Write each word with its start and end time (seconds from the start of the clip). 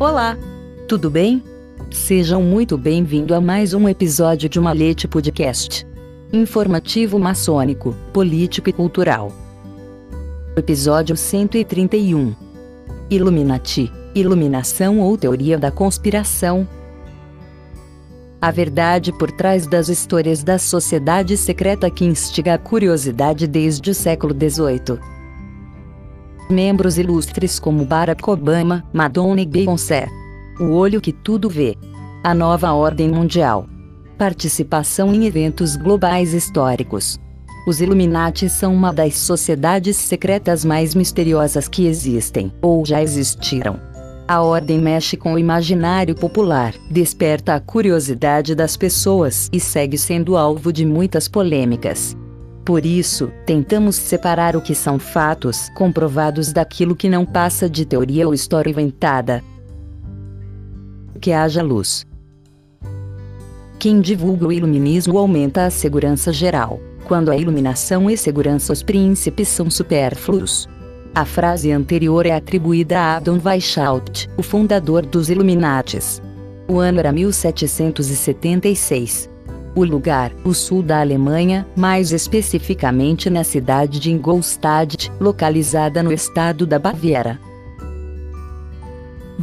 Olá! 0.00 0.34
Tudo 0.88 1.10
bem? 1.10 1.44
Sejam 1.92 2.42
muito 2.42 2.78
bem-vindos 2.78 3.36
a 3.36 3.38
mais 3.38 3.74
um 3.74 3.86
episódio 3.86 4.48
de 4.48 4.58
Malete 4.58 5.06
Podcast. 5.06 5.86
Informativo 6.32 7.18
maçônico, 7.18 7.94
político 8.10 8.70
e 8.70 8.72
cultural. 8.72 9.30
Episódio 10.56 11.14
131. 11.14 12.34
Illuminati, 13.10 13.92
iluminação 14.14 15.00
ou 15.00 15.18
teoria 15.18 15.58
da 15.58 15.70
conspiração. 15.70 16.66
A 18.40 18.50
verdade 18.50 19.12
por 19.12 19.30
trás 19.30 19.66
das 19.66 19.90
histórias 19.90 20.42
da 20.42 20.58
sociedade 20.58 21.36
secreta 21.36 21.90
que 21.90 22.06
instiga 22.06 22.54
a 22.54 22.58
curiosidade 22.58 23.46
desde 23.46 23.90
o 23.90 23.94
século 23.94 24.34
XVIII 24.34 25.19
membros 26.50 26.98
ilustres 26.98 27.58
como 27.58 27.84
Barack 27.84 28.28
Obama, 28.28 28.84
Madonna 28.92 29.40
e 29.40 29.46
Beyoncé. 29.46 30.08
O 30.58 30.72
olho 30.72 31.00
que 31.00 31.12
tudo 31.12 31.48
vê. 31.48 31.76
A 32.22 32.34
nova 32.34 32.72
ordem 32.72 33.08
mundial. 33.08 33.66
Participação 34.18 35.14
em 35.14 35.26
eventos 35.26 35.76
globais 35.76 36.34
históricos. 36.34 37.18
Os 37.66 37.80
Illuminati 37.80 38.48
são 38.48 38.74
uma 38.74 38.92
das 38.92 39.16
sociedades 39.16 39.96
secretas 39.96 40.64
mais 40.64 40.94
misteriosas 40.94 41.68
que 41.68 41.86
existem, 41.86 42.52
ou 42.60 42.84
já 42.84 43.02
existiram. 43.02 43.80
A 44.26 44.42
ordem 44.42 44.78
mexe 44.78 45.16
com 45.16 45.34
o 45.34 45.38
imaginário 45.38 46.14
popular, 46.14 46.72
desperta 46.90 47.54
a 47.54 47.60
curiosidade 47.60 48.54
das 48.54 48.76
pessoas 48.76 49.48
e 49.52 49.58
segue 49.58 49.98
sendo 49.98 50.36
alvo 50.36 50.72
de 50.72 50.86
muitas 50.86 51.26
polêmicas. 51.26 52.16
Por 52.70 52.86
isso, 52.86 53.32
tentamos 53.44 53.96
separar 53.96 54.54
o 54.54 54.60
que 54.60 54.76
são 54.76 54.96
fatos 54.96 55.68
comprovados 55.70 56.52
daquilo 56.52 56.94
que 56.94 57.08
não 57.08 57.26
passa 57.26 57.68
de 57.68 57.84
teoria 57.84 58.28
ou 58.28 58.32
história 58.32 58.70
inventada. 58.70 59.42
Que 61.20 61.32
haja 61.32 61.64
luz. 61.64 62.06
Quem 63.76 64.00
divulga 64.00 64.46
o 64.46 64.52
iluminismo 64.52 65.18
aumenta 65.18 65.66
a 65.66 65.70
segurança 65.70 66.32
geral, 66.32 66.78
quando 67.06 67.32
a 67.32 67.36
iluminação 67.36 68.08
e 68.08 68.16
segurança 68.16 68.72
os 68.72 68.84
príncipes 68.84 69.48
são 69.48 69.68
supérfluos. 69.68 70.68
A 71.12 71.24
frase 71.24 71.72
anterior 71.72 72.24
é 72.24 72.36
atribuída 72.36 73.00
a 73.00 73.16
Adam 73.16 73.40
Weishaupt, 73.44 74.30
o 74.36 74.44
fundador 74.44 75.04
dos 75.04 75.28
Illuminates. 75.28 76.22
O 76.68 76.78
ano 76.78 77.00
era 77.00 77.10
1776. 77.10 79.28
O 79.74 79.84
lugar, 79.84 80.32
o 80.44 80.52
sul 80.52 80.82
da 80.82 81.00
Alemanha, 81.00 81.66
mais 81.76 82.12
especificamente 82.12 83.30
na 83.30 83.44
cidade 83.44 84.00
de 84.00 84.10
Ingolstadt, 84.10 85.10
localizada 85.20 86.02
no 86.02 86.12
estado 86.12 86.66
da 86.66 86.78
Baviera. 86.78 87.38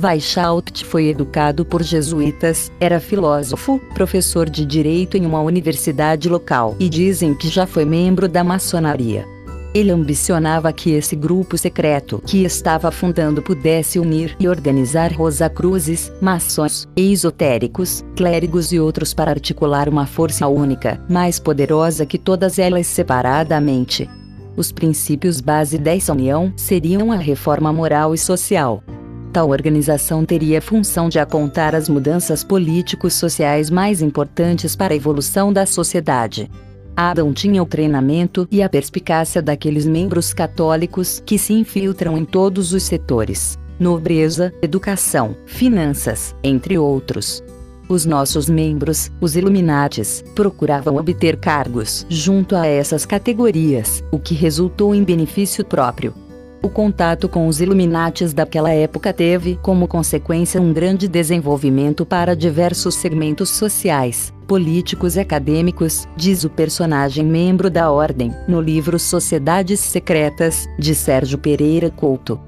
Weishaupt 0.01 0.85
foi 0.85 1.07
educado 1.07 1.65
por 1.65 1.81
jesuítas, 1.81 2.71
era 2.79 2.99
filósofo, 2.99 3.79
professor 3.95 4.47
de 4.47 4.63
direito 4.63 5.17
em 5.17 5.25
uma 5.25 5.41
universidade 5.41 6.29
local 6.29 6.75
e 6.79 6.87
dizem 6.87 7.33
que 7.33 7.47
já 7.47 7.65
foi 7.65 7.83
membro 7.83 8.27
da 8.27 8.43
maçonaria. 8.43 9.36
Ele 9.77 9.91
ambicionava 9.91 10.73
que 10.73 10.89
esse 10.89 11.15
grupo 11.15 11.55
secreto 11.55 12.19
que 12.25 12.43
estava 12.43 12.89
fundando 12.89 13.43
pudesse 13.43 13.99
unir 13.99 14.35
e 14.39 14.47
organizar 14.47 15.13
Rosacruzes, 15.13 16.11
maçons, 16.19 16.87
esotéricos, 16.95 18.03
clérigos 18.15 18.71
e 18.71 18.79
outros 18.79 19.13
para 19.13 19.29
articular 19.29 19.87
uma 19.87 20.07
força 20.07 20.47
única, 20.47 20.99
mais 21.07 21.37
poderosa 21.37 22.07
que 22.07 22.17
todas 22.17 22.57
elas 22.57 22.87
separadamente. 22.87 24.09
Os 24.55 24.71
princípios 24.71 25.39
base 25.39 25.77
dessa 25.77 26.11
união 26.11 26.51
seriam 26.57 27.11
a 27.11 27.17
reforma 27.17 27.71
moral 27.71 28.15
e 28.15 28.17
social. 28.17 28.83
Tal 29.31 29.51
organização 29.51 30.25
teria 30.25 30.57
a 30.57 30.61
função 30.61 31.07
de 31.07 31.19
apontar 31.19 31.75
as 31.75 31.87
mudanças 31.87 32.43
políticos 32.43 33.13
sociais 33.13 33.69
mais 33.69 34.01
importantes 34.01 34.75
para 34.75 34.95
a 34.95 34.97
evolução 34.97 35.53
da 35.53 35.67
sociedade. 35.67 36.49
Adam 36.97 37.31
tinha 37.31 37.61
o 37.61 37.65
treinamento 37.65 38.47
e 38.51 38.63
a 38.63 38.67
perspicácia 38.67 39.39
daqueles 39.39 39.85
membros 39.85 40.33
católicos 40.33 41.21
que 41.23 41.37
se 41.37 41.53
infiltram 41.53 42.17
em 42.17 42.25
todos 42.25 42.73
os 42.73 42.83
setores 42.83 43.57
nobreza, 43.79 44.53
educação, 44.61 45.35
finanças, 45.45 46.35
entre 46.43 46.77
outros. 46.77 47.43
Os 47.87 48.05
nossos 48.05 48.49
membros, 48.49 49.09
os 49.21 49.35
Illuminates, 49.35 50.23
procuravam 50.35 50.97
obter 50.97 51.37
cargos 51.37 52.05
junto 52.09 52.55
a 52.55 52.65
essas 52.65 53.05
categorias, 53.05 54.03
o 54.11 54.19
que 54.19 54.33
resultou 54.33 54.93
em 54.93 55.03
benefício 55.03 55.63
próprio. 55.63 56.13
O 56.61 56.69
contato 56.69 57.29
com 57.29 57.47
os 57.47 57.61
Illuminates 57.61 58.33
daquela 58.33 58.71
época 58.71 59.13
teve 59.13 59.57
como 59.61 59.87
consequência 59.87 60.59
um 60.59 60.73
grande 60.73 61.07
desenvolvimento 61.07 62.05
para 62.05 62.35
diversos 62.35 62.95
segmentos 62.95 63.49
sociais, 63.51 64.33
políticos 64.47 65.17
e 65.17 65.19
acadêmicos, 65.19 66.07
diz 66.15 66.43
o 66.43 66.49
personagem 66.49 67.25
membro 67.25 67.69
da 67.69 67.91
Ordem, 67.91 68.33
no 68.47 68.61
livro 68.61 68.97
Sociedades 68.97 69.79
Secretas, 69.79 70.67
de 70.79 70.95
Sérgio 70.95 71.37
Pereira 71.37 71.91
Couto. 71.91 72.39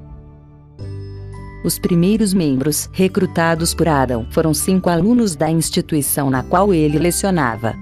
Os 1.63 1.77
primeiros 1.77 2.33
membros, 2.33 2.89
recrutados 2.93 3.73
por 3.73 3.89
Adam, 3.89 4.25
foram 4.31 4.53
cinco 4.53 4.89
alunos 4.89 5.35
da 5.35 5.51
instituição 5.51 6.29
na 6.29 6.41
qual 6.41 6.73
ele 6.73 6.97
lecionava. 6.97 7.75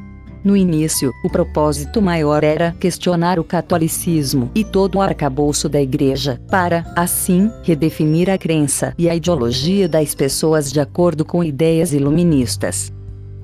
No 0.44 0.58
início, 0.58 1.12
o 1.24 1.30
propósito 1.30 2.02
maior 2.02 2.44
era 2.44 2.72
questionar 2.80 3.38
o 3.38 3.44
catolicismo 3.44 4.50
e 4.56 4.64
todo 4.64 4.96
o 4.96 5.02
arcabouço 5.02 5.70
da 5.70 5.82
Igreja, 5.82 6.42
para, 6.50 6.92
assim, 6.96 7.52
redefinir 7.64 8.30
a 8.30 8.38
crença 8.38 8.96
e 8.98 9.10
a 9.10 9.16
ideologia 9.16 9.88
das 9.88 10.16
pessoas 10.16 10.72
de 10.72 10.80
acordo 10.80 11.24
com 11.24 11.44
ideias 11.44 11.94
iluministas. 11.94 12.97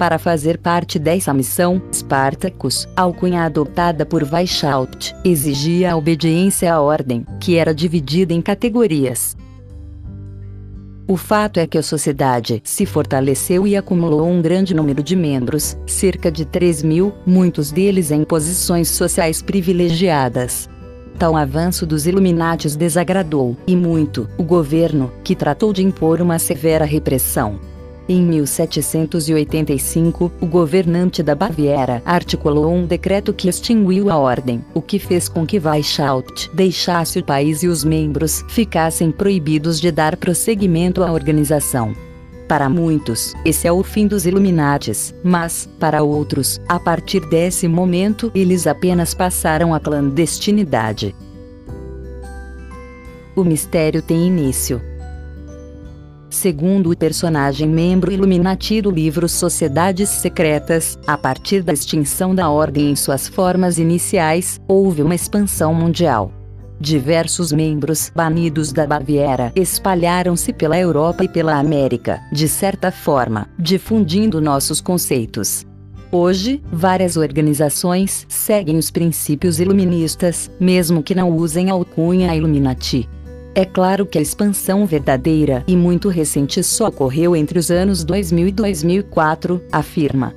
Para 0.03 0.19
fazer 0.19 0.57
parte 0.57 0.99
dessa 0.99 1.33
missão, 1.33 1.81
Spartacus, 1.89 2.85
alcunha 2.93 3.45
adotada 3.45 4.05
por 4.05 4.21
Weishaupt, 4.21 5.15
exigia 5.23 5.93
a 5.93 5.95
obediência 5.95 6.73
à 6.73 6.81
ordem, 6.81 7.25
que 7.39 7.55
era 7.55 7.73
dividida 7.73 8.33
em 8.33 8.41
categorias. 8.41 9.37
O 11.07 11.15
fato 11.15 11.57
é 11.57 11.65
que 11.65 11.77
a 11.77 11.81
sociedade 11.81 12.61
se 12.65 12.85
fortaleceu 12.85 13.65
e 13.65 13.77
acumulou 13.77 14.27
um 14.27 14.41
grande 14.41 14.73
número 14.73 15.01
de 15.01 15.15
membros, 15.15 15.77
cerca 15.87 16.29
de 16.29 16.43
3 16.43 16.83
mil, 16.83 17.13
muitos 17.25 17.71
deles 17.71 18.11
em 18.11 18.25
posições 18.25 18.89
sociais 18.89 19.41
privilegiadas. 19.41 20.69
Tal 21.17 21.37
avanço 21.37 21.85
dos 21.85 22.05
Illuminates 22.05 22.75
desagradou, 22.75 23.55
e 23.65 23.73
muito, 23.73 24.27
o 24.37 24.43
governo, 24.43 25.13
que 25.23 25.33
tratou 25.33 25.71
de 25.71 25.81
impor 25.81 26.19
uma 26.19 26.39
severa 26.39 26.83
repressão. 26.83 27.57
Em 28.07 28.21
1785, 28.21 30.31
o 30.41 30.45
governante 30.45 31.23
da 31.23 31.33
Baviera 31.33 32.01
articulou 32.05 32.73
um 32.73 32.85
decreto 32.85 33.33
que 33.33 33.47
extinguiu 33.47 34.09
a 34.09 34.17
ordem, 34.17 34.61
o 34.73 34.81
que 34.81 34.99
fez 34.99 35.29
com 35.29 35.45
que 35.45 35.57
Weishaupt 35.57 36.51
deixasse 36.53 37.19
o 37.19 37.23
país 37.23 37.63
e 37.63 37.67
os 37.67 37.85
membros 37.85 38.43
ficassem 38.49 39.09
proibidos 39.09 39.79
de 39.79 39.89
dar 39.89 40.17
prosseguimento 40.17 41.01
à 41.01 41.13
organização. 41.13 41.95
Para 42.45 42.67
muitos, 42.67 43.33
esse 43.45 43.67
é 43.67 43.71
o 43.71 43.81
fim 43.83 44.05
dos 44.05 44.25
Illuminates, 44.25 45.15
mas, 45.23 45.69
para 45.79 46.03
outros, 46.03 46.59
a 46.67 46.77
partir 46.77 47.21
desse 47.27 47.69
momento, 47.69 48.29
eles 48.35 48.67
apenas 48.67 49.13
passaram 49.13 49.73
à 49.73 49.79
clandestinidade. 49.79 51.15
O 53.33 53.45
mistério 53.45 54.01
tem 54.01 54.27
início. 54.27 54.81
Segundo 56.33 56.89
o 56.89 56.97
personagem 56.97 57.69
membro 57.69 58.11
Illuminati 58.11 58.81
do 58.81 58.89
livro 58.89 59.29
Sociedades 59.29 60.09
Secretas, 60.09 60.97
a 61.05 61.15
partir 61.15 61.61
da 61.61 61.71
extinção 61.71 62.33
da 62.33 62.49
ordem 62.49 62.89
em 62.89 62.95
suas 62.95 63.27
formas 63.27 63.77
iniciais, 63.77 64.59
houve 64.67 65.03
uma 65.03 65.13
expansão 65.13 65.75
mundial. 65.75 66.33
Diversos 66.79 67.51
membros 67.51 68.11
banidos 68.15 68.73
da 68.73 68.87
Baviera 68.87 69.53
espalharam-se 69.55 70.51
pela 70.51 70.75
Europa 70.75 71.23
e 71.23 71.27
pela 71.27 71.59
América, 71.59 72.19
de 72.31 72.47
certa 72.47 72.91
forma, 72.91 73.47
difundindo 73.59 74.41
nossos 74.41 74.81
conceitos. 74.81 75.67
Hoje, 76.11 76.63
várias 76.71 77.15
organizações 77.15 78.25
seguem 78.27 78.77
os 78.77 78.89
princípios 78.89 79.59
iluministas, 79.59 80.49
mesmo 80.59 81.03
que 81.03 81.13
não 81.13 81.29
usem 81.29 81.69
a 81.69 81.73
alcunha 81.73 82.35
Illuminati. 82.35 83.07
É 83.55 83.65
claro 83.65 84.05
que 84.05 84.17
a 84.17 84.21
expansão 84.21 84.83
verdadeira 84.85 85.63
e 85.67 85.75
muito 85.75 86.09
recente 86.09 86.63
só 86.63 86.87
ocorreu 86.87 87.35
entre 87.35 87.59
os 87.59 87.69
anos 87.69 88.03
2000 88.03 88.47
e 88.47 88.51
2004, 88.51 89.61
afirma. 89.71 90.33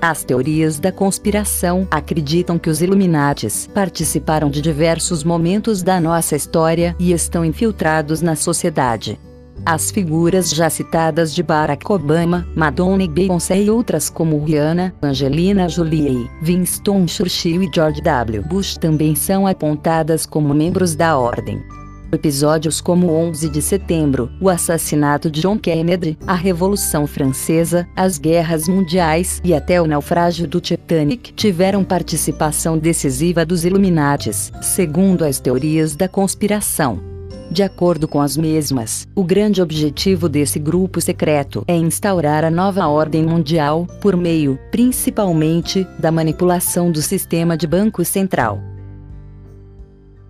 As 0.00 0.22
teorias 0.22 0.78
da 0.78 0.92
conspiração 0.92 1.88
acreditam 1.90 2.58
que 2.58 2.68
os 2.68 2.82
Illuminates 2.82 3.66
participaram 3.66 4.50
de 4.50 4.60
diversos 4.60 5.24
momentos 5.24 5.82
da 5.82 5.98
nossa 5.98 6.36
história 6.36 6.94
e 6.98 7.12
estão 7.12 7.44
infiltrados 7.44 8.20
na 8.20 8.36
sociedade. 8.36 9.18
As 9.64 9.90
figuras 9.90 10.50
já 10.50 10.70
citadas 10.70 11.34
de 11.34 11.42
Barack 11.42 11.90
Obama, 11.90 12.46
Madonna 12.54 13.02
e 13.02 13.08
Beyoncé 13.08 13.62
e 13.62 13.70
outras 13.70 14.08
como 14.08 14.42
Rihanna, 14.42 14.94
Angelina 15.02 15.68
Jolie, 15.68 16.30
Winston 16.42 17.06
Churchill 17.06 17.62
e 17.62 17.70
George 17.74 18.00
W. 18.00 18.42
Bush 18.42 18.76
também 18.76 19.14
são 19.14 19.46
apontadas 19.46 20.24
como 20.24 20.54
membros 20.54 20.94
da 20.94 21.18
ordem. 21.18 21.62
Episódios 22.10 22.80
como 22.80 23.10
11 23.12 23.50
de 23.50 23.60
setembro, 23.60 24.30
o 24.40 24.48
assassinato 24.48 25.30
de 25.30 25.42
John 25.42 25.58
Kennedy, 25.58 26.18
a 26.26 26.34
Revolução 26.34 27.06
Francesa, 27.06 27.86
as 27.94 28.16
guerras 28.16 28.66
mundiais 28.66 29.42
e 29.44 29.52
até 29.52 29.80
o 29.80 29.86
naufrágio 29.86 30.48
do 30.48 30.58
Titanic 30.58 31.34
tiveram 31.34 31.84
participação 31.84 32.78
decisiva 32.78 33.44
dos 33.44 33.66
Illuminates, 33.66 34.50
segundo 34.62 35.22
as 35.22 35.38
teorias 35.38 35.94
da 35.94 36.08
conspiração. 36.08 37.07
De 37.50 37.62
acordo 37.62 38.06
com 38.06 38.20
as 38.20 38.36
mesmas, 38.36 39.08
o 39.14 39.24
grande 39.24 39.62
objetivo 39.62 40.28
desse 40.28 40.58
grupo 40.58 41.00
secreto 41.00 41.64
é 41.66 41.74
instaurar 41.74 42.44
a 42.44 42.50
nova 42.50 42.86
ordem 42.86 43.24
mundial, 43.24 43.86
por 44.02 44.16
meio, 44.16 44.58
principalmente, 44.70 45.86
da 45.98 46.12
manipulação 46.12 46.90
do 46.90 47.00
sistema 47.00 47.56
de 47.56 47.66
banco 47.66 48.04
central. 48.04 48.60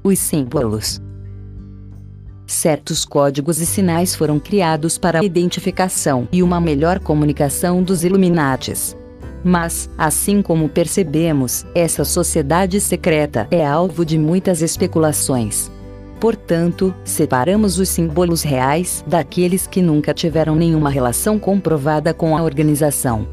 Os 0.04 0.18
símbolos 0.18 1.00
certos 2.46 3.04
códigos 3.04 3.60
e 3.60 3.66
sinais 3.66 4.14
foram 4.14 4.40
criados 4.40 4.96
para 4.96 5.20
a 5.20 5.24
identificação 5.24 6.26
e 6.32 6.42
uma 6.42 6.60
melhor 6.60 6.98
comunicação 6.98 7.82
dos 7.82 8.04
Illuminates. 8.04 8.96
Mas, 9.44 9.88
assim 9.98 10.40
como 10.40 10.68
percebemos, 10.68 11.64
essa 11.74 12.04
sociedade 12.04 12.80
secreta 12.80 13.46
é 13.50 13.64
alvo 13.64 14.04
de 14.04 14.18
muitas 14.18 14.62
especulações. 14.62 15.70
Portanto, 16.20 16.92
separamos 17.04 17.78
os 17.78 17.88
símbolos 17.88 18.42
reais 18.42 19.04
daqueles 19.06 19.66
que 19.66 19.80
nunca 19.80 20.12
tiveram 20.12 20.56
nenhuma 20.56 20.90
relação 20.90 21.38
comprovada 21.38 22.12
com 22.12 22.36
a 22.36 22.42
organização. 22.42 23.26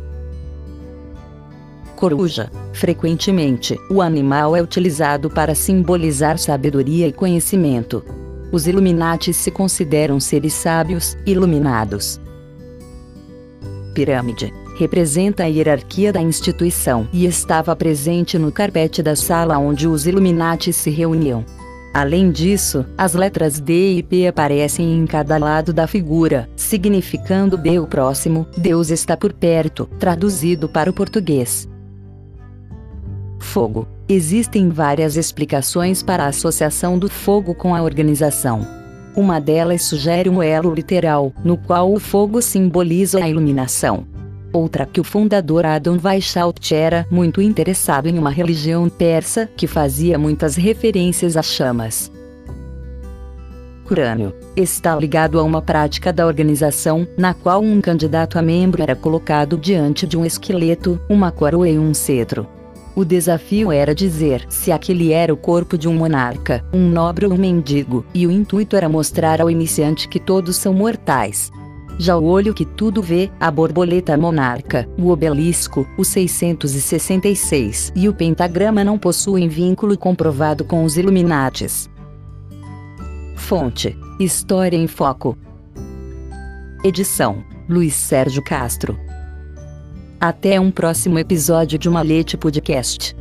Coruja. 1.95 2.51
Frequentemente, 2.73 3.79
o 3.89 4.01
animal 4.01 4.55
é 4.55 4.61
utilizado 4.61 5.29
para 5.29 5.55
simbolizar 5.55 6.37
sabedoria 6.37 7.07
e 7.07 7.13
conhecimento. 7.13 8.03
Os 8.51 8.67
Illuminati 8.67 9.33
se 9.33 9.49
consideram 9.49 10.19
seres 10.19 10.53
sábios, 10.53 11.17
iluminados. 11.25 12.19
Pirâmide 13.93 14.53
representa 14.77 15.43
a 15.43 15.45
hierarquia 15.45 16.11
da 16.11 16.21
instituição 16.21 17.07
e 17.13 17.25
estava 17.25 17.73
presente 17.77 18.37
no 18.37 18.51
carpete 18.51 19.01
da 19.01 19.15
sala 19.15 19.57
onde 19.57 19.87
os 19.87 20.05
Illuminati 20.05 20.73
se 20.73 20.89
reuniam. 20.89 21.45
Além 21.95 22.29
disso, 22.29 22.85
as 22.97 23.13
letras 23.13 23.57
D 23.57 23.99
e 23.99 24.03
P 24.03 24.27
aparecem 24.27 24.99
em 24.99 25.05
cada 25.07 25.37
lado 25.37 25.71
da 25.71 25.87
figura, 25.87 26.49
significando 26.53 27.55
D 27.55 27.79
o 27.79 27.87
próximo, 27.87 28.45
Deus 28.57 28.89
está 28.89 29.15
por 29.15 29.31
perto, 29.31 29.85
traduzido 29.97 30.67
para 30.67 30.89
o 30.89 30.93
português. 30.93 31.69
Fogo 33.39 33.87
Existem 34.09 34.67
várias 34.67 35.15
explicações 35.15 36.03
para 36.03 36.25
a 36.25 36.27
associação 36.27 36.99
do 36.99 37.09
fogo 37.09 37.55
com 37.55 37.73
a 37.73 37.81
organização. 37.81 38.67
Uma 39.15 39.39
delas 39.39 39.83
sugere 39.83 40.29
um 40.29 40.43
elo 40.43 40.73
literal, 40.73 41.31
no 41.45 41.55
qual 41.55 41.93
o 41.93 41.97
fogo 41.97 42.41
simboliza 42.41 43.23
a 43.23 43.29
iluminação. 43.29 44.05
Outra 44.55 44.85
que 44.85 45.01
o 45.01 45.03
fundador 45.03 45.65
Adam 45.65 45.99
Weishaupt 46.01 46.73
era 46.73 47.05
muito 47.11 47.41
interessado 47.41 48.07
em 48.07 48.17
uma 48.17 48.29
religião 48.29 48.87
persa 48.87 49.49
que 49.53 49.67
fazia 49.67 50.17
muitas 50.17 50.55
referências 50.55 51.35
às 51.35 51.47
chamas. 51.47 52.09
Crânio 53.85 54.33
está 54.55 54.95
ligado 54.95 55.37
a 55.41 55.43
uma 55.43 55.61
prática 55.61 56.13
da 56.13 56.25
organização, 56.25 57.05
na 57.17 57.33
qual 57.33 57.61
um 57.61 57.81
candidato 57.81 58.39
a 58.39 58.41
membro 58.41 58.81
era 58.81 58.95
colocado 58.95 59.57
diante 59.57 60.07
de 60.07 60.15
um 60.17 60.25
esqueleto, 60.25 61.01
uma 61.09 61.33
coroa 61.33 61.67
e 61.67 61.77
um 61.77 61.93
cetro. 61.93 62.47
O 62.95 63.03
desafio 63.03 63.73
era 63.73 63.93
dizer 63.93 64.45
se 64.47 64.71
aquele 64.71 65.11
era 65.11 65.33
o 65.33 65.37
corpo 65.37 65.77
de 65.77 65.89
um 65.89 65.93
monarca, 65.93 66.63
um 66.71 66.87
nobre 66.87 67.25
ou 67.25 67.33
um 67.33 67.37
mendigo, 67.37 68.05
e 68.13 68.25
o 68.25 68.31
intuito 68.31 68.77
era 68.77 68.87
mostrar 68.87 69.41
ao 69.41 69.51
iniciante 69.51 70.07
que 70.07 70.17
todos 70.17 70.55
são 70.55 70.73
mortais. 70.73 71.51
Já 71.97 72.17
o 72.17 72.25
olho 72.25 72.53
que 72.53 72.65
tudo 72.65 73.01
vê, 73.01 73.31
a 73.39 73.49
borboleta 73.49 74.17
monarca, 74.17 74.87
o 74.97 75.09
obelisco, 75.09 75.87
o 75.97 76.03
666 76.03 77.93
e 77.95 78.09
o 78.09 78.13
pentagrama 78.13 78.83
não 78.83 78.97
possuem 78.97 79.47
vínculo 79.47 79.97
comprovado 79.97 80.65
com 80.65 80.83
os 80.83 80.97
Illuminates. 80.97 81.89
Fonte: 83.35 83.97
História 84.19 84.77
em 84.77 84.87
Foco. 84.87 85.37
Edição: 86.83 87.43
Luiz 87.69 87.93
Sérgio 87.93 88.43
Castro. 88.43 88.99
Até 90.19 90.59
um 90.59 90.71
próximo 90.71 91.17
episódio 91.19 91.77
de 91.77 91.89
Malete 91.89 92.35
Podcast. 92.35 93.15